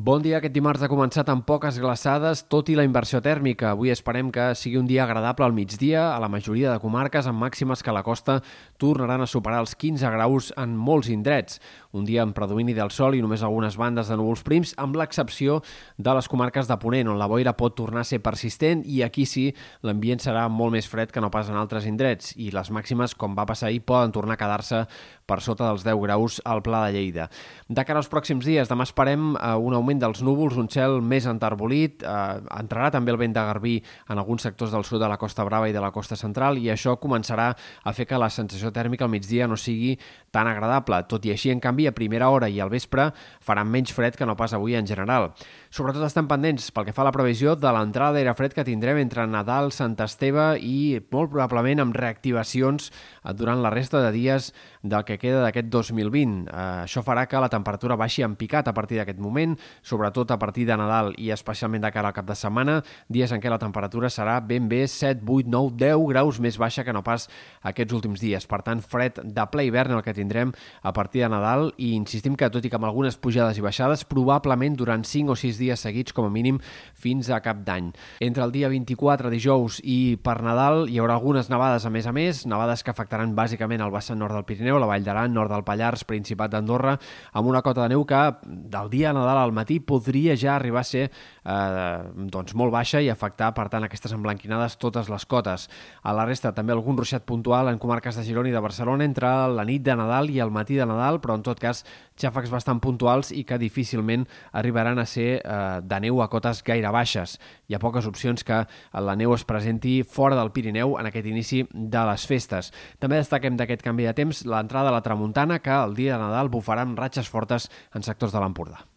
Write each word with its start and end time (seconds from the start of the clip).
Bon 0.00 0.22
dia. 0.24 0.38
Aquest 0.38 0.54
dimarts 0.54 0.80
ha 0.80 0.88
començat 0.88 1.28
amb 1.28 1.42
poques 1.44 1.76
glaçades, 1.76 2.40
tot 2.48 2.70
i 2.72 2.74
la 2.78 2.86
inversió 2.86 3.18
tèrmica. 3.20 3.74
Avui 3.74 3.90
esperem 3.92 4.30
que 4.32 4.46
sigui 4.56 4.78
un 4.80 4.86
dia 4.88 5.02
agradable 5.04 5.44
al 5.44 5.52
migdia 5.52 6.06
a 6.14 6.20
la 6.22 6.30
majoria 6.32 6.70
de 6.72 6.80
comarques, 6.80 7.26
amb 7.28 7.42
màximes 7.44 7.82
que 7.84 7.90
a 7.92 7.92
la 7.92 8.00
costa 8.06 8.38
tornaran 8.80 9.20
a 9.20 9.26
superar 9.28 9.58
els 9.60 9.74
15 9.76 10.08
graus 10.14 10.54
en 10.56 10.72
molts 10.72 11.10
indrets. 11.12 11.60
Un 11.92 12.06
dia 12.08 12.22
amb 12.24 12.32
predomini 12.32 12.72
del 12.72 12.88
sol 12.96 13.18
i 13.18 13.20
només 13.20 13.44
algunes 13.44 13.76
bandes 13.76 14.08
de 14.08 14.16
núvols 14.16 14.40
prims, 14.46 14.72
amb 14.80 14.96
l'excepció 14.96 15.58
de 15.98 16.16
les 16.16 16.30
comarques 16.32 16.70
de 16.70 16.80
Ponent, 16.80 17.12
on 17.12 17.20
la 17.20 17.28
boira 17.28 17.52
pot 17.58 17.76
tornar 17.76 18.00
a 18.00 18.08
ser 18.08 18.22
persistent 18.24 18.80
i 18.86 19.02
aquí 19.04 19.26
sí 19.28 19.50
l'ambient 19.84 20.24
serà 20.24 20.46
molt 20.48 20.78
més 20.78 20.88
fred 20.88 21.12
que 21.12 21.20
no 21.20 21.28
pas 21.28 21.52
en 21.52 21.60
altres 21.60 21.84
indrets 21.84 22.32
i 22.40 22.48
les 22.56 22.72
màximes, 22.72 23.12
com 23.12 23.36
va 23.36 23.44
passar 23.44 23.68
ahir, 23.68 23.84
poden 23.84 24.16
tornar 24.16 24.38
a 24.38 24.40
quedar-se 24.46 24.86
per 25.30 25.38
sota 25.44 25.68
dels 25.68 25.86
10 25.86 26.02
graus 26.02 26.40
al 26.44 26.62
Pla 26.66 26.82
de 26.88 26.96
Lleida. 26.96 27.28
De 27.70 27.84
cara 27.86 28.02
als 28.02 28.10
pròxims 28.10 28.46
dies, 28.46 28.68
demà 28.70 28.86
esperem 28.88 29.36
eh, 29.36 29.54
una 29.54 29.78
augment 29.78 30.02
dels 30.02 30.24
núvols, 30.26 30.58
un 30.58 30.68
cel 30.72 30.98
més 31.00 31.28
enterbolit, 31.30 32.02
eh, 32.02 32.40
entrarà 32.58 32.90
també 32.90 33.14
el 33.14 33.20
vent 33.20 33.36
de 33.36 33.44
Garbí 33.46 33.76
en 34.10 34.18
alguns 34.18 34.48
sectors 34.48 34.74
del 34.74 34.86
sud 34.88 35.02
de 35.02 35.10
la 35.10 35.20
Costa 35.20 35.46
Brava 35.46 35.70
i 35.70 35.76
de 35.76 35.82
la 35.82 35.92
costa 35.94 36.18
central 36.18 36.58
i 36.58 36.70
això 36.72 36.96
començarà 36.98 37.52
a 37.54 37.94
fer 37.94 38.08
que 38.10 38.18
la 38.18 38.30
sensació 38.30 38.72
tèrmica 38.74 39.06
al 39.06 39.12
migdia 39.14 39.46
no 39.46 39.58
sigui 39.60 39.96
tan 40.34 40.50
agradable. 40.50 41.02
Tot 41.10 41.24
i 41.26 41.34
així, 41.34 41.50
en 41.54 41.62
canvi, 41.62 41.86
a 41.86 41.94
primera 41.94 42.30
hora 42.30 42.48
i 42.50 42.60
al 42.60 42.70
vespre 42.72 43.10
faran 43.44 43.70
menys 43.70 43.94
fred 43.94 44.18
que 44.18 44.26
no 44.26 44.36
pas 44.38 44.54
avui 44.56 44.74
en 44.78 44.86
general. 44.86 45.30
Sobretot 45.70 46.02
estan 46.06 46.26
pendents 46.30 46.70
pel 46.74 46.88
que 46.88 46.94
fa 46.94 47.04
a 47.04 47.08
la 47.08 47.14
previsió 47.14 47.54
de 47.58 47.70
l'entrada 47.74 48.16
d'aire 48.16 48.34
fred 48.34 48.54
que 48.56 48.66
tindrem 48.66 48.98
entre 48.98 49.26
Nadal, 49.30 49.70
Sant 49.74 49.94
Esteve 50.02 50.56
i 50.58 50.98
molt 51.12 51.30
probablement 51.30 51.84
amb 51.84 51.96
reactivacions 51.96 52.90
eh, 52.90 53.34
durant 53.36 53.62
la 53.62 53.70
resta 53.70 54.02
de 54.02 54.10
dies 54.14 54.50
del 54.82 55.04
que 55.06 55.19
queda 55.20 55.44
d'aquest 55.44 55.68
2020. 55.70 56.48
Eh, 56.48 56.64
això 56.86 57.04
farà 57.06 57.26
que 57.28 57.40
la 57.40 57.50
temperatura 57.52 57.98
baixi 58.00 58.24
en 58.26 58.36
picat 58.40 58.68
a 58.68 58.74
partir 58.74 58.98
d'aquest 59.00 59.20
moment, 59.20 59.56
sobretot 59.82 60.30
a 60.32 60.38
partir 60.40 60.66
de 60.66 60.76
Nadal 60.80 61.12
i 61.20 61.30
especialment 61.34 61.84
de 61.84 61.92
cara 61.94 62.10
al 62.10 62.16
cap 62.16 62.26
de 62.28 62.36
setmana, 62.38 62.80
dies 63.08 63.32
en 63.32 63.42
què 63.42 63.52
la 63.52 63.60
temperatura 63.60 64.10
serà 64.10 64.38
ben 64.40 64.68
bé 64.70 64.86
7, 64.88 65.22
8, 65.26 65.50
9, 65.52 65.76
10 65.78 66.06
graus 66.10 66.40
més 66.40 66.58
baixa 66.58 66.84
que 66.84 66.94
no 66.96 67.04
pas 67.06 67.28
aquests 67.62 67.94
últims 67.94 68.20
dies. 68.24 68.46
Per 68.50 68.62
tant, 68.66 68.80
fred 68.80 69.20
de 69.22 69.46
ple 69.52 69.66
hivern 69.68 69.98
el 69.98 70.04
que 70.06 70.16
tindrem 70.16 70.54
a 70.82 70.94
partir 70.96 71.24
de 71.24 71.30
Nadal 71.32 71.70
i 71.76 71.92
insistim 71.96 72.36
que, 72.36 72.50
tot 72.50 72.64
i 72.64 72.72
que 72.72 72.78
amb 72.80 72.88
algunes 72.88 73.18
pujades 73.20 73.58
i 73.60 73.64
baixades, 73.64 74.04
probablement 74.08 74.78
durant 74.78 75.04
5 75.04 75.34
o 75.34 75.38
6 75.38 75.60
dies 75.60 75.84
seguits, 75.86 76.14
com 76.16 76.26
a 76.26 76.32
mínim, 76.32 76.60
fins 76.94 77.30
a 77.30 77.40
cap 77.44 77.62
d'any. 77.66 77.92
Entre 78.24 78.44
el 78.44 78.52
dia 78.54 78.70
24, 78.72 79.30
dijous, 79.32 79.80
i 79.84 80.16
per 80.22 80.40
Nadal 80.44 80.86
hi 80.88 81.00
haurà 81.00 81.18
algunes 81.18 81.50
nevades 81.52 81.86
a 81.86 81.92
més 81.92 82.08
a 82.08 82.14
més, 82.16 82.44
nevades 82.48 82.84
que 82.84 82.92
afectaran 82.94 83.34
bàsicament 83.36 83.84
el 83.84 83.92
vessant 83.94 84.18
nord 84.20 84.36
del 84.36 84.46
Pirineu, 84.48 84.80
la 84.80 84.88
Vall 84.90 85.06
d'Aran, 85.10 85.34
nord 85.34 85.50
del 85.52 85.66
Pallars, 85.66 86.06
Principat 86.06 86.54
d'Andorra, 86.54 86.94
amb 87.34 87.50
una 87.50 87.62
cota 87.66 87.82
de 87.84 87.90
neu 87.92 88.06
que 88.06 88.22
del 88.46 88.90
dia 88.92 89.10
a 89.10 89.16
Nadal 89.16 89.42
al 89.42 89.54
matí 89.56 89.80
podria 89.82 90.36
ja 90.38 90.54
arribar 90.54 90.84
a 90.84 90.88
ser 90.88 91.08
eh, 91.10 91.98
doncs 92.30 92.54
molt 92.54 92.72
baixa 92.74 93.02
i 93.02 93.10
afectar, 93.10 93.50
per 93.56 93.68
tant, 93.72 93.84
aquestes 93.86 94.14
emblanquinades 94.16 94.78
totes 94.80 95.10
les 95.10 95.26
cotes. 95.26 95.66
A 96.02 96.14
la 96.16 96.26
resta 96.28 96.54
també 96.54 96.74
algun 96.76 96.98
ruixat 97.00 97.26
puntual 97.26 97.72
en 97.72 97.80
comarques 97.82 98.16
de 98.16 98.24
Girona 98.26 98.50
i 98.50 98.54
de 98.54 98.62
Barcelona 98.62 99.06
entre 99.08 99.30
la 99.50 99.66
nit 99.66 99.82
de 99.86 99.96
Nadal 99.98 100.30
i 100.30 100.40
el 100.40 100.54
matí 100.54 100.78
de 100.78 100.86
Nadal, 100.86 101.20
però 101.20 101.38
en 101.38 101.44
tot 101.46 101.60
cas 101.60 101.84
xàfecs 102.20 102.52
bastant 102.52 102.80
puntuals 102.84 103.32
i 103.32 103.44
que 103.48 103.58
difícilment 103.60 104.26
arribaran 104.52 105.00
a 105.00 105.06
ser 105.08 105.40
eh, 105.40 105.80
de 105.82 106.00
neu 106.04 106.20
a 106.22 106.28
cotes 106.32 106.62
gaire 106.66 106.92
baixes. 106.94 107.38
Hi 107.68 107.76
ha 107.76 107.82
poques 107.82 108.08
opcions 108.10 108.44
que 108.44 108.62
la 108.92 109.16
neu 109.16 109.34
es 109.34 109.46
presenti 109.48 110.00
fora 110.02 110.38
del 110.38 110.52
Pirineu 110.52 110.98
en 111.00 111.10
aquest 111.10 111.30
inici 111.30 111.64
de 111.72 112.06
les 112.10 112.26
festes. 112.28 112.72
També 112.98 113.20
destaquem 113.20 113.56
d'aquest 113.56 113.84
canvi 113.86 114.08
de 114.08 114.16
temps 114.16 114.44
l'entrada 114.46 114.90
de 114.90 114.96
la 114.98 115.04
tramuntana 115.06 115.60
que 115.64 115.74
el 115.74 115.96
dia 115.98 116.16
de 116.16 116.22
Nadal 116.22 116.52
bufarà 116.52 116.86
amb 116.86 116.98
ratxes 116.98 117.28
fortes 117.28 117.70
en 117.94 118.06
sectors 118.06 118.36
de 118.36 118.42
l'Empordà. 118.42 118.90